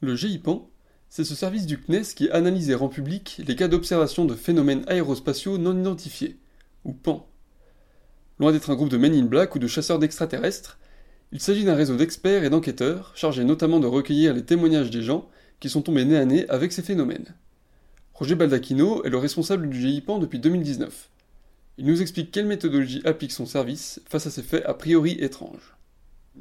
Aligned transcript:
Le 0.00 0.14
GIPAN, 0.14 0.70
c'est 1.08 1.24
ce 1.24 1.34
service 1.34 1.66
du 1.66 1.76
CNES 1.76 2.14
qui 2.14 2.30
analyse 2.30 2.70
et 2.70 2.76
rend 2.76 2.88
public 2.88 3.42
les 3.44 3.56
cas 3.56 3.66
d'observation 3.66 4.26
de 4.26 4.36
phénomènes 4.36 4.84
aérospatiaux 4.86 5.58
non 5.58 5.76
identifiés, 5.76 6.38
ou 6.84 6.92
PAN. 6.92 7.28
Loin 8.38 8.52
d'être 8.52 8.70
un 8.70 8.76
groupe 8.76 8.90
de 8.90 8.96
men 8.96 9.12
in 9.12 9.24
black 9.24 9.56
ou 9.56 9.58
de 9.58 9.66
chasseurs 9.66 9.98
d'extraterrestres, 9.98 10.78
il 11.32 11.40
s'agit 11.40 11.64
d'un 11.64 11.74
réseau 11.74 11.96
d'experts 11.96 12.44
et 12.44 12.50
d'enquêteurs 12.50 13.10
chargés 13.16 13.42
notamment 13.42 13.80
de 13.80 13.88
recueillir 13.88 14.34
les 14.34 14.44
témoignages 14.44 14.90
des 14.90 15.02
gens 15.02 15.28
qui 15.58 15.68
sont 15.68 15.82
tombés 15.82 16.04
nez 16.04 16.16
à 16.16 16.24
nez 16.24 16.48
avec 16.48 16.70
ces 16.70 16.82
phénomènes. 16.82 17.34
Roger 18.14 18.36
Baldacchino 18.36 19.02
est 19.02 19.10
le 19.10 19.18
responsable 19.18 19.68
du 19.68 19.80
GIPAN 19.80 20.20
depuis 20.20 20.38
2019. 20.38 21.10
Il 21.76 21.86
nous 21.86 22.00
explique 22.02 22.30
quelle 22.30 22.46
méthodologie 22.46 23.02
applique 23.04 23.32
son 23.32 23.46
service 23.46 24.00
face 24.08 24.28
à 24.28 24.30
ces 24.30 24.44
faits 24.44 24.64
a 24.64 24.74
priori 24.74 25.16
étranges. 25.18 25.77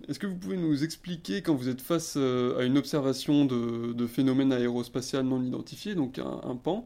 Est-ce 0.07 0.19
que 0.19 0.27
vous 0.27 0.35
pouvez 0.35 0.57
nous 0.57 0.83
expliquer 0.83 1.41
quand 1.41 1.55
vous 1.55 1.69
êtes 1.69 1.81
face 1.81 2.15
euh, 2.17 2.59
à 2.59 2.63
une 2.63 2.77
observation 2.77 3.45
de, 3.45 4.07
phénomènes 4.07 4.53
aérospatiaux 4.53 5.21
non 5.23 5.41
identifiés, 5.41 5.95
donc 5.95 6.19
un, 6.19 6.55
PAN, 6.55 6.85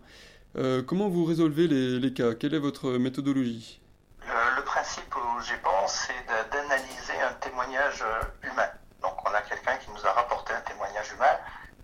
euh, 0.57 0.81
comment 0.81 1.09
vous 1.09 1.25
résolvez 1.25 1.67
les, 1.67 2.13
cas? 2.13 2.33
Quelle 2.33 2.53
est 2.53 2.59
votre 2.59 2.91
méthodologie? 2.91 3.81
Euh, 4.23 4.55
Le 4.55 4.63
principe 4.63 5.15
au 5.15 5.41
GEPAN, 5.41 5.87
c'est 5.87 6.13
d'analyser 6.51 7.19
un 7.21 7.33
témoignage 7.33 8.03
humain. 8.43 8.69
Donc 9.01 9.13
on 9.25 9.33
a 9.33 9.41
quelqu'un 9.41 9.77
qui 9.77 9.89
nous 9.91 10.05
a 10.05 10.11
rapporté 10.11 10.53
un 10.53 10.61
témoignage 10.61 11.11
humain, 11.13 11.37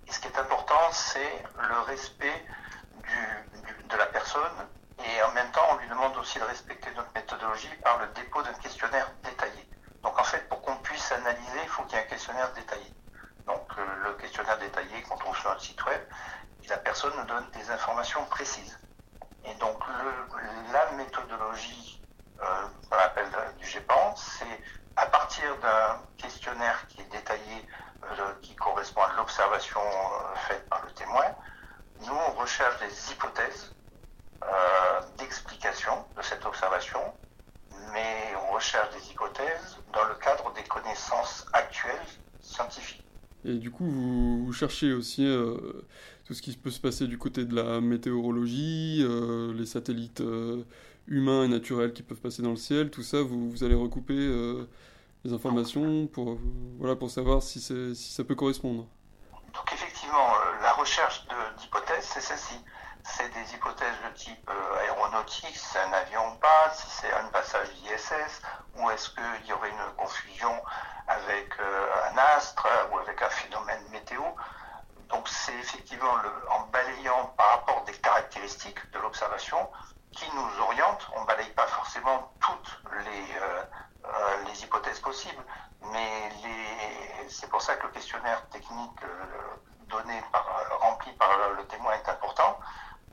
et 0.07 0.11
ce 0.11 0.19
qui 0.19 0.27
est 0.27 0.37
important, 0.37 0.91
c'est 0.91 1.43
le 1.69 1.79
respect 1.85 2.45
de 3.89 3.97
la 3.97 4.05
personne, 4.07 4.57
et 4.99 5.21
en 5.23 5.31
même 5.33 5.49
temps, 5.51 5.65
on 5.71 5.77
lui 5.77 5.87
demande 5.89 6.17
aussi 6.17 6.39
de 6.39 6.43
respecter 6.43 6.89
notre 6.95 7.11
méthodologie 7.15 7.69
par 7.83 7.99
le 7.99 8.07
dépôt 8.15 8.41
d'un 8.41 8.53
questionnaire 8.53 9.11
détaillé. 9.23 9.67
Donc 10.03 10.19
en 10.19 10.23
fait, 10.23 10.47
pour 10.49 10.61
qu'on 10.61 10.75
puisse 10.77 11.11
analyser, 11.11 11.59
il 11.63 11.69
faut 11.69 11.83
qu'il 11.83 11.97
y 11.97 12.01
ait 12.01 12.05
un 12.05 12.07
détaillé. 12.55 12.93
Donc 13.45 13.65
euh, 13.77 13.85
le 14.03 14.13
questionnaire 14.15 14.57
détaillé, 14.57 15.01
quand 15.07 15.17
on 15.27 15.33
sur 15.33 15.51
un 15.51 15.59
site 15.59 15.83
web, 15.85 16.01
la 16.69 16.77
personne 16.77 17.13
nous 17.17 17.25
donne 17.25 17.49
des 17.51 17.69
informations 17.71 18.23
précises. 18.25 18.77
Et 19.45 19.53
donc 19.55 19.79
la 20.73 20.91
méthodologie 20.91 22.01
euh, 22.41 22.45
qu'on 22.89 22.97
appelle 22.97 23.29
du 23.57 23.65
GEPAN, 23.65 24.15
c'est 24.15 24.61
à 24.97 25.05
partir 25.05 25.57
d'un 25.59 26.01
questionnaire 26.17 26.85
qui 26.89 27.01
est 27.01 27.11
détaillé, 27.11 27.67
euh, 28.03 28.33
qui 28.41 28.55
correspond 28.55 29.03
à 29.03 29.13
l'observation 29.15 29.79
faite 30.47 30.67
par 30.69 30.83
le 30.83 30.91
témoin, 30.91 31.25
nous 32.01 32.13
on 32.13 32.31
recherche 32.33 32.79
des 32.79 33.11
hypothèses 33.11 33.73
d'explication 35.17 36.05
de 36.15 36.21
cette 36.21 36.45
observation 36.45 37.01
mais 37.91 38.33
on 38.47 38.53
recherche 38.53 38.89
des 38.91 39.11
hypothèses 39.11 39.76
dans 39.93 40.03
le 40.07 40.15
cadre 40.15 40.53
des 40.53 40.63
connaissances 40.63 41.45
actuelles 41.53 42.05
scientifiques. 42.41 43.03
Et 43.45 43.55
du 43.55 43.71
coup, 43.71 43.85
vous, 43.85 44.51
cherchez 44.51 44.93
aussi 44.93 45.25
euh, 45.25 45.57
tout 46.25 46.33
ce 46.33 46.41
qui 46.41 46.55
peut 46.57 46.71
se 46.71 46.79
passer 46.79 47.07
du 47.07 47.17
côté 47.17 47.45
de 47.45 47.55
la 47.55 47.79
météorologie, 47.81 49.01
euh, 49.01 49.53
les 49.53 49.65
satellites 49.65 50.21
euh, 50.21 50.63
humains 51.07 51.45
et 51.45 51.47
naturels 51.47 51.93
qui 51.93 52.03
peuvent 52.03 52.19
passer 52.19 52.41
dans 52.41 52.49
le 52.49 52.57
ciel, 52.57 52.89
tout 52.89 53.03
ça, 53.03 53.21
vous, 53.21 53.49
vous 53.49 53.63
allez 53.63 53.75
recouper 53.75 54.15
les 55.23 55.33
informations 55.33 56.07
pour, 56.07 56.37
voilà, 56.77 56.95
pour 56.95 57.09
savoir 57.09 57.41
si, 57.41 57.61
si 57.61 57.95
ça 57.95 58.23
peut 58.23 58.35
correspondre. 58.35 58.87
Donc 59.53 59.71
effectivement, 59.73 60.33
la 60.61 60.73
recherche 60.73 61.25
d'hypothèses, 61.57 62.03
c'est 62.03 62.21
celle-ci 62.21 62.55
c'est 63.07 63.29
des 63.29 63.53
hypothèses 63.53 63.95
de 64.05 64.17
type 64.17 64.49
euh, 64.49 64.79
aéronautique, 64.81 65.55
c'est 65.55 65.79
un 65.79 65.93
avion 65.93 66.33
ou 66.33 66.35
pas, 66.35 66.71
si 66.73 66.87
c'est 66.89 67.11
un 67.13 67.27
passage 67.29 67.69
d'ISS, 67.75 68.41
ou 68.75 68.89
est-ce 68.91 69.09
qu'il 69.11 69.45
y 69.45 69.53
aurait 69.53 69.69
une 69.69 69.95
confusion 69.95 70.61
avec 71.07 71.57
euh, 71.59 72.11
un 72.11 72.17
astre 72.35 72.67
ou 72.91 72.97
avec 72.99 73.21
un 73.21 73.29
phénomène 73.29 73.81
météo? 73.91 74.21
Donc 75.09 75.27
c'est 75.29 75.55
effectivement 75.55 76.13
en 76.51 76.59
balayant 76.67 77.27
par 77.37 77.49
rapport 77.51 77.83
des 77.85 77.93
caractéristiques 77.93 78.91
de 78.91 78.99
l'observation 78.99 79.69
qui 80.11 80.25
nous 80.35 80.61
oriente. 80.63 81.07
On 81.15 81.21
ne 81.21 81.25
balaye 81.25 81.49
pas 81.51 81.67
forcément 81.67 82.33
toutes 82.41 82.81
les, 83.05 83.35
euh, 83.41 84.43
les 84.47 84.63
hypothèses 84.63 84.99
possibles, 84.99 85.43
mais 85.93 86.31
c'est 87.29 87.49
pour 87.49 87.61
ça 87.61 87.75
que 87.75 87.87
le 87.87 87.93
questionnaire 87.93 88.45
technique 88.49 88.99
donné 89.87 90.21
par, 90.33 90.45
rempli 90.81 91.11
par 91.13 91.29
le 91.57 91.65
témoin 91.67 91.93
est 91.93 92.09
important 92.09 92.59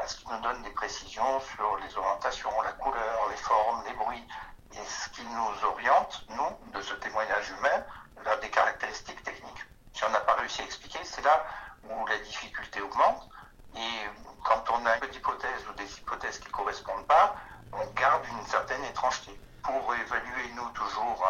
parce 0.04 0.16
qu'il 0.16 0.28
nous 0.28 0.40
donne 0.42 0.60
des 0.60 0.70
précisions 0.72 1.40
sur 1.40 1.78
les 1.78 1.96
orientations, 1.96 2.50
la 2.60 2.72
couleur, 2.72 3.26
les 3.30 3.36
formes, 3.38 3.82
les 3.86 3.94
bruits, 3.94 4.28
et 4.74 4.84
ce 4.86 5.08
qui 5.08 5.22
nous 5.24 5.66
oriente, 5.66 6.26
nous, 6.28 6.72
de 6.78 6.82
ce 6.82 6.92
témoignage 6.96 7.48
humain, 7.48 7.82
vers 8.22 8.38
des 8.40 8.50
caractéristiques 8.50 9.22
techniques. 9.22 9.64
Si 9.94 10.04
on 10.04 10.10
n'a 10.10 10.20
pas 10.20 10.34
réussi 10.34 10.60
à 10.60 10.64
expliquer, 10.66 10.98
c'est 11.04 11.22
là 11.22 11.42
où 11.84 12.06
la 12.06 12.18
difficulté 12.18 12.82
augmente, 12.82 13.30
et 13.76 14.02
quand 14.44 14.62
on 14.72 14.84
a 14.84 14.94
une 14.98 15.14
hypothèse 15.14 15.66
ou 15.70 15.72
des 15.72 15.90
hypothèses 15.98 16.38
qui 16.38 16.48
ne 16.48 16.52
correspondent 16.52 17.06
pas, 17.06 17.34
on 17.72 17.86
garde 17.94 18.26
une 18.26 18.46
certaine 18.46 18.84
étrangeté. 18.84 19.40
Pour 19.62 19.94
évaluer, 19.94 20.52
nous, 20.54 20.68
toujours 20.72 21.26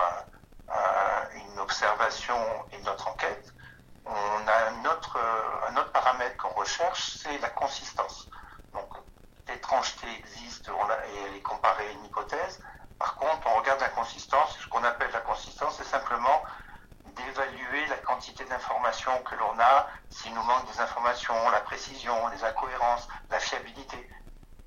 une 1.32 1.60
observation 1.60 2.40
et 2.72 2.78
notre 2.78 3.06
enquête, 3.06 3.54
on 4.04 4.48
a 4.48 4.70
un 4.70 4.84
autre, 4.86 5.16
un 5.68 5.76
autre 5.76 5.92
paramètre 5.92 6.36
qu'on 6.38 6.60
recherche, 6.60 7.18
c'est 7.22 7.38
la 7.38 7.50
consistance. 7.50 8.28
Existe 10.18 10.68
et 10.68 11.26
elle 11.26 11.36
est 11.36 11.42
comparée 11.42 11.86
à 11.88 11.90
une 11.90 12.04
hypothèse. 12.06 12.60
Par 12.98 13.16
contre, 13.16 13.46
on 13.46 13.58
regarde 13.58 13.80
la 13.80 13.90
consistance. 13.90 14.56
Ce 14.58 14.66
qu'on 14.68 14.82
appelle 14.82 15.10
la 15.12 15.20
consistance, 15.20 15.76
c'est 15.76 15.84
simplement 15.84 16.42
d'évaluer 17.04 17.86
la 17.88 17.96
quantité 17.98 18.44
d'informations 18.44 19.22
que 19.24 19.34
l'on 19.34 19.58
a, 19.58 19.86
s'il 20.08 20.32
nous 20.32 20.42
manque 20.42 20.70
des 20.72 20.80
informations, 20.80 21.34
la 21.50 21.60
précision, 21.60 22.28
les 22.28 22.42
incohérences, 22.44 23.08
la 23.30 23.38
fiabilité. 23.38 24.10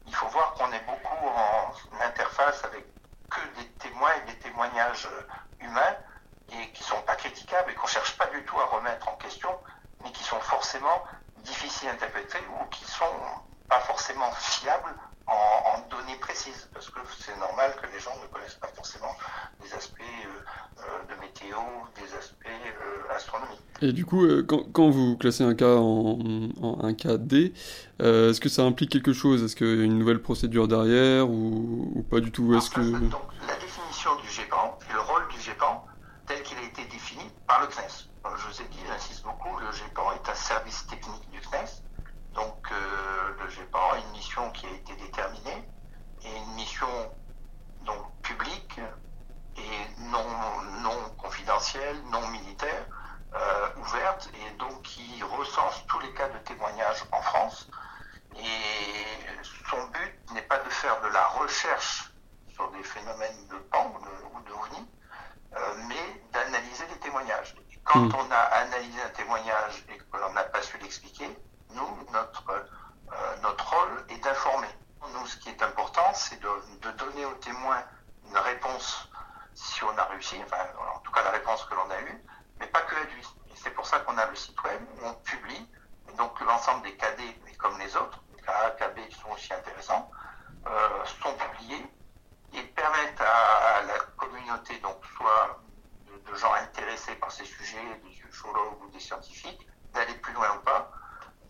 Il 0.05 0.13
faut 0.13 0.27
voir 0.27 0.53
qu'on 0.53 0.71
est 0.71 0.85
beaucoup 0.85 1.27
en 1.27 1.73
interface 2.01 2.63
avec 2.63 2.85
que 3.29 3.59
des 3.59 3.67
témoins 3.79 4.13
et 4.13 4.31
des 4.31 4.39
témoignages 4.39 5.09
humains 5.59 5.95
et 6.49 6.71
qui 6.71 6.83
ne 6.83 6.87
sont 6.87 7.01
pas 7.01 7.15
critiquables 7.15 7.71
et 7.71 7.73
qu'on 7.73 7.87
ne 7.87 7.91
cherche 7.91 8.15
pas 8.17 8.27
du 8.27 8.43
tout 8.45 8.59
à 8.59 8.65
remettre 8.65 9.07
en 9.09 9.15
question, 9.15 9.49
mais 10.03 10.11
qui 10.11 10.23
sont 10.23 10.39
forcément 10.39 11.03
difficiles 11.37 11.89
à 11.89 11.93
interpréter 11.93 12.39
ou 12.59 12.65
qui 12.65 12.85
sont 12.85 13.19
pas 13.67 13.79
forcément 13.81 14.31
fiable 14.33 14.93
en, 15.27 15.79
données 15.89 16.15
précises, 16.17 16.69
parce 16.73 16.89
que 16.89 16.99
c'est 17.37 17.45
normal 17.45 17.71
que 17.81 17.87
les 17.93 17.99
gens 17.99 18.11
ne 18.21 18.27
connaissent 18.33 18.55
pas 18.55 18.69
forcément 18.75 19.15
des 19.63 19.73
aspects 19.73 19.99
euh, 20.01 20.81
euh, 20.81 21.15
de 21.15 21.21
météo, 21.21 21.57
des 21.95 22.15
aspects 22.15 22.45
euh, 22.45 23.15
astronomiques. 23.15 23.61
Et 23.81 23.93
du 23.93 24.05
coup, 24.05 24.25
quand, 24.73 24.89
vous 24.89 25.17
classez 25.17 25.43
un 25.43 25.53
cas 25.53 25.75
en, 25.75 26.49
un 26.81 26.93
cas 26.95 27.17
D, 27.17 27.53
est-ce 27.99 28.39
que 28.39 28.49
ça 28.49 28.63
implique 28.63 28.91
quelque 28.91 29.13
chose? 29.13 29.43
Est-ce 29.43 29.55
qu'il 29.55 29.67
y 29.67 29.81
a 29.81 29.83
une 29.83 29.99
nouvelle 29.99 30.21
procédure 30.21 30.67
derrière 30.67 31.29
ou, 31.29 32.03
pas 32.09 32.19
du 32.19 32.31
tout? 32.31 32.55
Est-ce 32.55 32.71
que... 32.71 32.81
Donc, 32.81 33.21
la 33.47 33.55
définition 33.55 34.15
du 34.15 34.27
GEPAN 34.29 34.79
et 34.89 34.93
le 34.93 35.01
rôle 35.01 35.27
du 35.29 35.39
GEPAN 35.39 35.85
tel 36.25 36.41
qu'il 36.41 36.57
a 36.57 36.63
été 36.63 36.83
défini 36.91 37.23
par 37.45 37.61
le 37.61 37.67
CNES. 37.67 38.09
je 38.25 38.47
vous 38.47 38.61
ai 38.61 38.67
dit, 38.71 38.79
j'insiste 38.87 39.23
beaucoup, 39.23 39.59
le 39.59 39.71
GEPAN 39.71 40.11
est 40.13 40.29
un 40.29 40.35
service 40.35 40.87
technique 40.87 41.29
du 41.31 41.39
CNES 41.41 41.83
donc 42.37 42.71
euh, 42.71 43.43
le 43.43 43.49
GEPAN 43.49 43.93
a 43.93 43.97
une 43.97 44.11
mission 44.11 44.51
qui 44.51 44.67
a 44.67 44.69
été 44.69 44.93
déterminée 45.03 45.63
et 46.23 46.37
une 46.37 46.55
mission 46.55 46.87
donc 47.87 48.21
publique 48.21 48.79
et 49.57 50.01
non, 50.11 50.27
non 50.83 51.09
confidentielle, 51.17 51.99
non 52.11 52.27
militaire, 52.27 52.85
euh, 53.33 53.69
ouverte 53.77 54.29
et 54.33 54.57
donc 54.57 54.81
qui 54.83 55.21
recense 55.23 55.85
tous 55.87 55.99
les 55.99 56.13
cas 56.13 56.29
de 56.29 56.37
témoignage 56.39 57.03
en 57.11 57.21
France. 57.21 57.67
Et 58.35 59.47
son 59.69 59.83
but 59.87 60.31
n'est 60.33 60.43
pas 60.43 60.59
de 60.59 60.69
faire 60.69 61.01
de 61.01 61.07
la 61.07 61.25
recherche 61.27 62.11
sur 62.49 62.69
des 62.71 62.83
phénomènes 62.83 63.47
de 63.47 63.57
PAN 63.71 63.93
ou 64.33 64.39
de 64.41 64.51
OVNI, 64.53 64.87
euh, 65.55 65.73
mais 65.87 66.21
d'analyser 66.31 66.85
les 66.87 66.99
témoignages. 66.99 67.55
Et 67.71 67.79
quand 67.83 67.99
hmm. 67.99 68.15
on 68.15 68.31
a 68.31 68.37
analysé 68.37 69.01
un 69.01 69.09
témoignage 69.09 69.85
et 69.89 69.97
qu'on 69.97 70.33
n'a 70.33 70.43
pas 70.43 70.61
su 70.61 70.77
l'expliquer, 70.77 71.29
nous, 71.71 72.07
notre, 72.13 72.49
euh, 72.49 73.35
notre 73.41 73.69
rôle 73.69 74.05
est 74.09 74.19
d'informer. 74.23 74.69
Nous, 75.13 75.27
ce 75.27 75.37
qui 75.37 75.49
est 75.49 75.61
important, 75.61 76.13
c'est 76.13 76.39
de, 76.39 76.91
donner 76.91 77.25
aux 77.25 77.35
témoins 77.35 77.83
une 78.25 78.37
réponse 78.37 78.47
réponse 78.47 79.09
si 79.53 79.83
on 79.83 79.97
a 79.97 80.03
réussi, 80.05 80.35
enfin, 80.43 80.63
en 80.77 80.99
que 81.65 81.75
l'on 81.75 81.89
a 81.89 82.01
eue, 82.01 82.23
mais 82.59 82.67
pas 82.67 82.81
que 82.81 82.95
DUI. 82.95 83.27
Et 83.51 83.55
c'est 83.55 83.71
pour 83.71 83.85
ça 83.85 83.99
qu'on 83.99 84.17
a 84.17 84.25
le 84.25 84.35
site 84.35 84.61
web 84.63 84.81
où 84.95 85.05
on 85.05 85.13
publie, 85.15 85.69
et 86.09 86.13
donc 86.17 86.39
l'ensemble 86.41 86.83
des 86.83 86.95
KD, 86.95 87.21
comme 87.57 87.77
les 87.79 87.95
autres, 87.95 88.21
KA, 88.45 88.71
KB 88.71 89.07
qui 89.07 89.19
sont 89.19 89.29
aussi 89.31 89.53
intéressants, 89.53 90.09
euh, 90.67 91.05
sont 91.21 91.33
publiés 91.33 91.85
et 92.53 92.61
permettent 92.61 93.21
à, 93.21 93.83
la 93.83 93.99
communauté, 94.17 94.77
donc 94.79 94.97
soit 95.17 95.59
de, 96.25 96.35
gens 96.35 96.53
intéressés 96.53 97.15
par 97.15 97.31
ces 97.31 97.45
sujets, 97.45 98.01
des 98.03 98.19
ufologues 98.19 98.81
ou 98.83 98.89
des 98.89 98.99
scientifiques, 98.99 99.67
d'aller 99.93 100.13
plus 100.15 100.33
loin 100.33 100.57
ou 100.57 100.59
pas. 100.61 100.91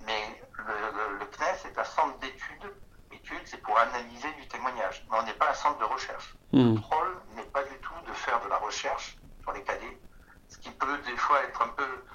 Mais 0.06 0.42
le, 0.58 1.26
CNES 1.32 1.72
est 1.72 1.78
un 1.78 1.84
centre 1.84 2.18
d'études. 2.20 2.74
Études, 3.12 3.42
c'est 3.46 3.62
pour 3.62 3.78
analyser 3.78 4.32
du 4.34 4.48
témoignage. 4.48 5.06
Mais 5.10 5.18
on 5.20 5.24
n'est 5.24 5.34
pas 5.34 5.50
un 5.50 5.54
centre 5.54 5.80
de 5.80 5.86
recherche. 5.86 6.36
Hmm. 6.52 6.76
Le 6.76 6.80
rôle 6.80 7.22
n'est 7.36 7.44
pas 7.44 7.64
du 7.64 7.78
tout 7.80 7.94
de 8.08 8.14
faire 8.14 8.42
de 8.42 8.50
la 8.50 8.58
recherche 8.58 9.18
sur 9.42 9.52
les 9.52 9.64
cadets, 9.64 10.00
ce 10.50 10.58
qui 10.58 10.72
peut 10.72 10.98
des 11.00 11.18
fois 11.18 11.44
être 11.44 11.62
un 11.62 11.70
peu 11.70 12.06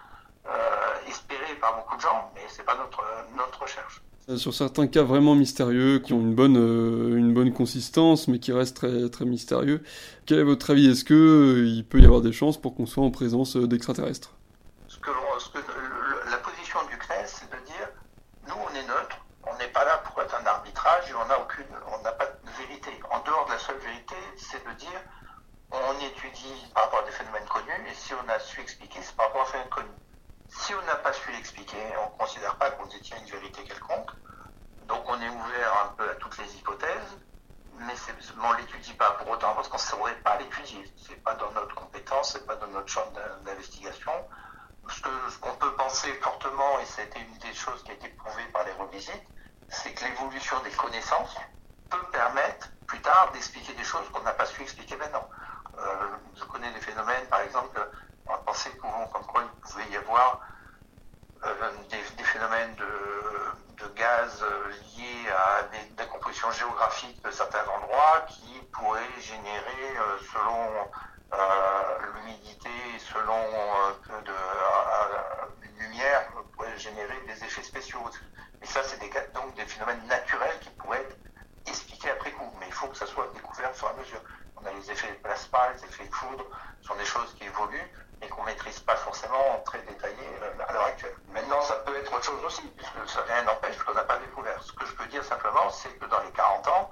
euh, 0.46 1.06
espéré 1.06 1.54
par 1.56 1.76
beaucoup 1.76 1.96
de 1.96 2.00
gens, 2.00 2.30
mais 2.34 2.42
c'est 2.48 2.64
pas 2.64 2.76
notre, 2.76 3.02
notre 3.36 3.62
recherche. 3.62 4.00
Euh, 4.00 4.11
sur 4.36 4.54
certains 4.54 4.86
cas 4.86 5.02
vraiment 5.02 5.34
mystérieux, 5.34 5.98
qui 5.98 6.12
ont 6.12 6.20
une 6.20 6.34
bonne, 6.34 6.56
euh, 6.56 7.16
une 7.16 7.34
bonne 7.34 7.52
consistance, 7.52 8.28
mais 8.28 8.38
qui 8.38 8.52
restent 8.52 8.76
très, 8.76 9.08
très 9.08 9.24
mystérieux, 9.24 9.82
quel 10.26 10.38
est 10.38 10.44
votre 10.44 10.70
avis? 10.70 10.88
Est-ce 10.90 11.04
qu'il 11.04 11.16
euh, 11.16 11.66
il 11.66 11.84
peut 11.84 12.00
y 12.00 12.04
avoir 12.04 12.20
des 12.20 12.32
chances 12.32 12.60
pour 12.60 12.74
qu'on 12.74 12.86
soit 12.86 13.04
en 13.04 13.10
présence 13.10 13.56
d'extraterrestres? 13.56 14.34
Ce 14.88 14.98
que, 14.98 15.10
La 16.30 16.36
position 16.38 16.78
du 16.88 16.96
CNES, 16.98 17.26
c'est 17.26 17.50
de 17.50 17.64
dire, 17.66 17.88
nous 18.46 18.54
on 18.54 18.74
est 18.74 18.86
neutre, 18.86 19.18
on 19.42 19.58
n'est 19.58 19.72
pas 19.72 19.84
là 19.84 20.02
pour 20.04 20.22
être 20.22 20.34
un 20.40 20.46
arbitrage 20.46 21.10
et 21.10 21.14
on 21.14 21.26
n'a 21.26 21.40
aucune, 21.40 21.66
on 21.88 22.02
n'a 22.02 22.12
pas 22.12 22.26
de 22.26 22.66
vérité. 22.66 22.90
En 23.10 23.18
dehors 23.24 23.46
de 23.46 23.52
la 23.52 23.58
seule 23.58 23.78
vérité, 23.78 24.16
c'est 24.36 24.62
de 24.62 24.78
dire, 24.78 25.02
on 25.72 25.94
étudie 25.98 26.54
par 26.74 26.84
rapport 26.84 27.00
à 27.00 27.06
des 27.06 27.12
phénomènes 27.12 27.48
connus, 27.50 27.90
et 27.90 27.94
si 27.94 28.12
on 28.14 28.28
a 28.28 28.38
su 28.38 28.60
expliquer, 28.60 29.00
c'est 29.02 29.16
par 29.16 29.26
rapport 29.26 29.42
à 29.42 29.44
des 29.46 29.50
phénomènes 29.50 29.70
connus. 29.70 30.01
On 30.74 30.86
n'a 30.86 30.96
pas 30.96 31.12
su 31.12 31.30
l'expliquer, 31.32 31.76
on 31.98 32.12
ne 32.12 32.18
considère 32.18 32.56
pas 32.56 32.70
qu'on 32.70 32.86
détient 32.86 33.18
une 33.18 33.26
vérité 33.26 33.62
quelconque. 33.64 34.10
Donc 34.86 35.02
on 35.06 35.20
est 35.20 35.28
ouvert 35.28 35.84
un 35.84 35.88
peu 35.96 36.08
à 36.08 36.14
toutes 36.14 36.38
les 36.38 36.56
hypothèses, 36.56 37.18
mais 37.78 37.92
on 38.42 38.52
ne 38.52 38.56
l'étudie 38.58 38.94
pas 38.94 39.10
pour 39.12 39.28
autant 39.28 39.54
parce 39.54 39.68
qu'on 39.68 39.76
ne 39.76 39.82
saurait 39.82 40.16
pas 40.20 40.38
l'étudier. 40.38 40.90
Ce 40.96 41.10
n'est 41.10 41.18
pas 41.18 41.34
dans 41.34 41.50
notre 41.52 41.74
compétence, 41.74 42.32
ce 42.32 42.38
n'est 42.38 42.44
pas 42.44 42.56
dans 42.56 42.68
notre 42.68 42.88
champ 42.88 43.06
d'investigation. 43.44 44.12
Ce 44.88 45.38
qu'on 45.38 45.54
peut 45.56 45.74
penser 45.74 46.12
fortement, 46.14 46.78
et 46.80 46.86
c'était 46.86 47.20
une 47.20 47.38
des 47.38 47.54
choses 47.54 47.82
qui 47.84 47.90
a 47.90 47.94
été 47.94 48.08
prouvée 48.08 48.44
par 48.46 48.64
les 48.64 48.72
revisites, 48.72 49.26
c'est 49.68 49.92
que 49.92 50.04
l'évolution 50.04 50.58
des 50.60 50.72
connaissances 50.72 51.36
peut 51.90 52.06
permettre 52.12 52.68
plus 52.86 53.00
tard 53.02 53.30
d'expliquer 53.32 53.74
des 53.74 53.84
choses 53.84 54.08
qu'on 54.10 54.22
n'a 54.22 54.32
pas 54.32 54.46
su 54.46 54.62
expliquer 54.62 54.96
maintenant. 54.96 55.28
Euh, 55.78 56.16
je 56.34 56.44
connais 56.44 56.72
des 56.72 56.80
phénomènes, 56.80 57.26
par 57.26 57.40
exemple, 57.40 57.78
on 58.26 58.38
pensait 58.38 58.74
comme 58.76 59.26
quoi 59.26 59.42
il 59.42 59.60
pouvait 59.60 59.88
y 59.90 59.96
avoir 59.96 60.40
euh, 61.44 61.70
des, 61.90 62.22
phénomènes 62.24 62.74
de, 62.76 63.88
gaz 63.96 64.42
euh, 64.42 64.68
liés 64.96 65.28
à 65.30 65.64
des 65.64 65.90
décompositions 65.96 66.50
géographiques 66.52 67.20
de 67.22 67.30
certains 67.30 67.64
endroits 67.68 68.24
qui 68.28 68.60
pourraient 68.72 69.20
générer, 69.20 69.96
euh, 69.98 70.18
selon 70.32 70.68
l'humidité, 72.14 72.70
selon 72.98 73.34
peu 74.06 74.14
de 74.22 75.80
lumière, 75.80 76.30
pourraient 76.54 76.78
générer 76.78 77.20
des 77.26 77.44
effets 77.44 77.62
spéciaux. 77.62 78.04
Et 78.62 78.66
ça, 78.66 78.82
c'est 78.84 78.98
des, 79.00 79.10
donc 79.34 79.54
des 79.54 79.66
phénomènes 79.66 80.06
naturels 80.06 80.58
qui 80.60 80.70
pourraient 80.70 81.00
être 81.00 81.16
expliqués 81.66 82.10
après 82.10 82.30
coup. 82.32 82.50
Mais 82.60 82.66
il 82.66 82.72
faut 82.72 82.86
que 82.88 82.96
ça 82.96 83.06
soit 83.06 83.28
découvert 83.34 83.70
au 83.70 83.74
fur 83.74 83.88
et 83.88 83.90
à 83.90 83.94
mesure. 83.94 84.20
On 84.62 84.66
a 84.66 84.72
les 84.72 84.90
effets 84.90 85.10
de 85.10 85.16
plasma, 85.16 85.72
les 85.74 85.84
effets 85.84 86.06
de 86.06 86.14
foudre, 86.14 86.44
ce 86.80 86.88
sont 86.88 86.94
des 86.94 87.04
choses 87.04 87.34
qui 87.34 87.44
évoluent 87.44 87.90
et 88.22 88.28
qu'on 88.28 88.42
maîtrise 88.44 88.78
pas 88.80 88.96
forcément 88.96 89.60
très 89.64 89.78
détaillé 89.80 90.28
euh, 90.42 90.64
à 90.68 90.72
l'heure 90.72 90.84
actuelle. 90.84 91.14
Maintenant, 91.32 91.60
ça 91.62 91.74
peut 91.84 91.96
être 91.96 92.12
autre 92.12 92.24
chose 92.24 92.44
aussi, 92.44 92.62
puisque 92.76 93.08
ça 93.08 93.22
rien 93.22 93.42
n'empêche 93.42 93.76
qu'on 93.78 93.94
n'a 93.94 94.04
pas 94.04 94.18
découvert. 94.18 94.62
Ce 94.62 94.72
que 94.72 94.86
je 94.86 94.92
peux 94.94 95.06
dire 95.06 95.24
simplement, 95.24 95.68
c'est 95.70 95.90
que 95.98 96.06
dans 96.06 96.20
les 96.20 96.30
40 96.30 96.68
ans, 96.68 96.90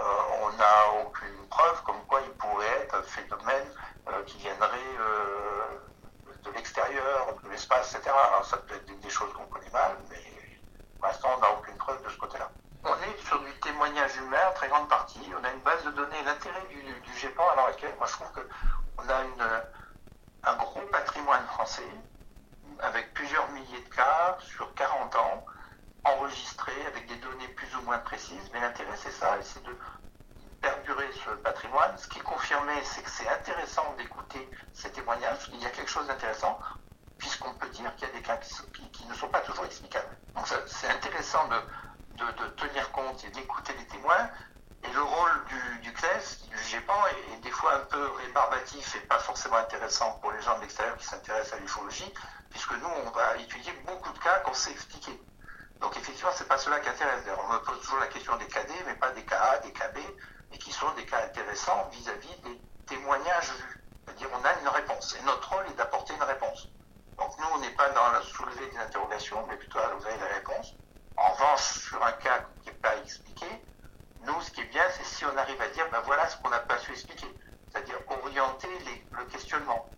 euh, 0.00 0.04
on 0.42 0.52
n'a 0.56 1.04
aucune 1.04 1.46
preuve 1.50 1.82
comme 1.82 2.02
quoi 2.06 2.20
il 2.22 2.32
pourrait 2.32 2.80
être 2.82 2.94
un 2.94 3.02
phénomène 3.02 3.68
euh, 4.08 4.22
qui 4.24 4.38
viendrait 4.38 4.78
de 6.44 6.50
l'extérieur, 6.52 7.36
de 7.44 7.50
l'espace, 7.50 7.94
etc. 7.94 8.10
Alors, 8.10 8.44
ça 8.44 8.56
peut 8.56 8.74
être 8.74 9.00
des, 9.00 9.10
choses 9.10 9.32
qu'on 9.34 9.46
connaît 9.46 9.70
mal, 9.70 9.96
mais 10.08 10.22
pour 10.98 11.06
l'instant, 11.06 11.28
on 11.36 11.40
n'a 11.40 11.50
aucune 11.52 11.76
preuve 11.76 12.02
de 12.02 12.08
ce 12.08 12.16
côté-là. 12.16 12.50
On 12.84 12.94
est 12.94 13.26
sur 13.26 13.38
du 13.40 13.52
témoignage 13.60 14.16
humain 14.16 14.38
en 14.50 14.54
très 14.54 14.68
grande 14.68 14.88
partie. 14.88 15.20
On 15.38 15.44
a 15.44 15.50
une 15.52 15.60
base 15.60 15.84
de 15.84 15.90
données. 15.92 16.22
L'intérêt 16.24 16.66
du, 16.68 16.82
du 16.82 17.18
GEPAN 17.18 17.48
à 17.50 17.54
l'heure 17.54 17.66
actuelle, 17.66 17.94
moi 17.98 18.01
je 18.12 18.18
trouve 18.18 18.32
qu'on 18.32 19.08
a 19.08 19.22
une, 19.22 19.62
un 20.44 20.56
gros 20.56 20.80
patrimoine 20.92 21.46
français 21.46 21.88
avec 22.80 23.14
plusieurs 23.14 23.48
milliers 23.52 23.80
de 23.80 23.94
cas 23.94 24.36
sur 24.40 24.72
40 24.74 25.14
ans, 25.16 25.46
enregistrés 26.04 26.86
avec 26.86 27.06
des 27.06 27.16
données 27.16 27.48
plus 27.48 27.74
ou 27.76 27.82
moins 27.82 27.98
précises. 27.98 28.50
Mais 28.52 28.60
l'intérêt, 28.60 28.96
c'est 28.96 29.12
ça, 29.12 29.38
c'est 29.40 29.62
de 29.62 29.74
perdurer 30.60 31.10
ce 31.24 31.30
patrimoine. 31.36 31.96
Ce 31.96 32.06
qui 32.08 32.18
est 32.18 32.22
confirmé, 32.22 32.72
c'est 32.84 33.02
que 33.02 33.10
c'est 33.10 33.28
intéressant 33.28 33.94
d'écouter 33.96 34.48
ces 34.74 34.90
témoignages. 34.90 35.50
Il 35.52 35.62
y 35.62 35.66
a 35.66 35.70
quelque 35.70 35.90
chose 35.90 36.06
d'intéressant, 36.06 36.58
puisqu'on 37.18 37.54
peut 37.54 37.68
dire 37.68 37.94
qu'il 37.96 38.08
y 38.08 38.10
a 38.10 38.14
des 38.14 38.22
cas 38.22 38.36
qui, 38.92 39.06
ne 39.06 39.14
sont 39.14 39.28
pas 39.28 39.40
toujours 39.40 39.64
explicables. 39.64 40.16
Donc 40.34 40.46
c'est 40.66 40.88
intéressant 40.88 41.48
de 41.48 42.44
tenir 42.56 42.90
compte 42.92 43.24
et 43.24 43.30
d'écouter 43.30 43.72
les 43.78 43.86
témoins, 43.86 44.28
et 44.84 44.92
le 44.92 45.02
rôle 45.02 45.44
du, 45.48 45.78
du 45.80 45.92
CLES, 45.92 46.48
du 46.48 46.58
GEPAN, 46.58 47.06
est, 47.06 47.36
des 47.42 47.50
fois 47.50 47.74
un 47.74 47.84
peu 47.86 48.10
rébarbatif 48.24 48.96
et 48.96 49.00
pas 49.00 49.18
forcément 49.18 49.56
intéressant 49.56 50.18
pour 50.20 50.32
les 50.32 50.42
gens 50.42 50.56
de 50.56 50.62
l'extérieur 50.62 50.96
qui 50.96 51.06
s'intéressent 51.06 51.54
à 51.54 51.58
l'ufologie, 51.58 52.12
puisque 52.50 52.72
nous, 52.72 52.88
on 53.04 53.10
va 53.10 53.36
étudier 53.36 53.72
beaucoup 53.86 54.12
de 54.12 54.18
cas 54.18 54.40
qu'on 54.40 54.54
sait 54.54 54.72
expliquer. 54.72 55.20
Donc 55.80 55.96
effectivement, 55.96 56.30
c'est 56.34 56.48
pas 56.48 56.58
cela 56.58 56.78
qui 56.80 56.88
intéresse. 56.88 57.24
On 57.38 57.52
me 57.52 57.58
pose 57.58 57.80
toujours 57.80 57.98
la 57.98 58.06
question 58.06 58.36
des 58.36 58.46
KD, 58.46 58.70
mais 58.86 58.94
pas 58.94 59.10
des 59.10 59.24
KA, 59.24 59.58
des 59.58 59.72
KB, 59.72 59.98
et 60.52 60.58
qui 60.58 60.72
sont 60.72 60.90
des 60.94 61.04
cas 61.04 61.24
intéressants 61.24 61.88
vis-à-vis 61.92 62.36
des 62.44 62.60
témoignages 62.86 63.50
vus. 63.50 63.82
C'est-à-dire, 64.04 64.28
on 64.32 64.44
a 64.44 64.52
une 64.60 64.68
réponse, 64.68 65.16
et 65.18 65.22
notre 65.24 65.48
rôle 65.52 65.66
est 65.66 65.74
d'apporter 65.74 66.14
une 66.14 66.22
réponse. 66.22 66.68
Donc 67.18 67.38
nous, 67.38 67.46
on 67.54 67.58
n'est 67.58 67.74
pas 67.74 67.88
dans 67.90 68.12
la 68.12 68.22
soulever 68.22 68.66
des 68.68 68.78
interrogations, 68.78 69.44
mais 69.48 69.56
plutôt 69.56 69.78
à 69.78 69.90
lever 69.90 70.16
les 70.16 70.34
réponses. 70.34 70.74
En 71.16 71.32
revanche, 71.32 71.62
sur 71.88 72.04
un 72.04 72.12
cas 72.12 72.44
qui 72.62 72.70
n'est 72.70 72.76
pas 72.76 72.96
expliqué, 72.96 73.46
nous, 74.24 74.40
ce 74.40 74.50
qui 74.52 74.60
est 74.60 74.66
bien, 74.66 74.84
c'est 74.90 75.04
si 75.04 75.24
on 75.24 75.36
arrive 75.36 75.60
à 75.60 75.68
dire, 75.68 75.88
ben 75.90 76.00
voilà 76.00 76.28
ce 76.28 76.36
qu'on 76.38 76.50
n'a 76.50 76.60
pas 76.60 76.78
su 76.78 76.92
expliquer, 76.92 77.26
c'est-à-dire 77.68 77.96
orienter 78.08 78.68
le 79.12 79.24
questionnement. 79.24 79.88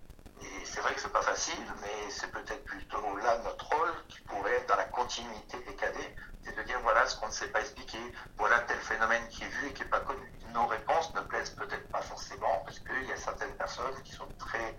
Et 0.40 0.64
c'est 0.64 0.80
vrai 0.80 0.94
que 0.94 1.00
c'est 1.00 1.12
pas 1.12 1.22
facile, 1.22 1.64
mais 1.80 2.10
c'est 2.10 2.30
peut-être 2.30 2.64
plutôt 2.64 3.16
là 3.18 3.38
notre 3.44 3.68
rôle 3.68 3.92
qui 4.08 4.20
pourrait 4.22 4.54
être 4.56 4.68
dans 4.68 4.76
la 4.76 4.84
continuité 4.84 5.58
des 5.66 5.76
cadets, 5.76 6.16
c'est 6.42 6.56
de 6.56 6.62
dire 6.62 6.80
voilà 6.80 7.06
ce 7.06 7.18
qu'on 7.18 7.26
ne 7.26 7.32
sait 7.32 7.48
pas 7.48 7.60
expliquer, 7.60 7.98
voilà 8.36 8.60
tel 8.60 8.78
phénomène 8.78 9.26
qui 9.28 9.44
est 9.44 9.48
vu 9.48 9.68
et 9.68 9.72
qui 9.72 9.82
n'est 9.82 9.88
pas 9.88 10.00
connu. 10.00 10.32
Nos 10.52 10.66
réponses 10.66 11.14
ne 11.14 11.20
plaisent 11.20 11.54
peut-être 11.54 11.88
pas 11.90 12.02
forcément 12.02 12.62
parce 12.64 12.80
qu'il 12.80 13.04
y 13.04 13.12
a 13.12 13.16
certaines 13.16 13.54
personnes 13.56 14.02
qui 14.02 14.12
sont 14.12 14.28
très 14.38 14.76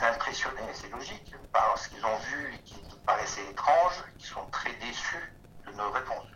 impressionnées, 0.00 0.72
c'est 0.74 0.90
logique, 0.90 1.34
par 1.52 1.78
ce 1.78 1.88
qu'ils 1.88 2.04
ont 2.04 2.18
vu 2.18 2.54
et 2.54 2.62
qui 2.62 2.82
paraissait 3.06 3.46
étrange, 3.50 4.04
qui 4.18 4.26
sont 4.26 4.46
très 4.50 4.72
déçus 4.74 5.32
de 5.66 5.72
nos 5.72 5.90
réponses 5.90 6.35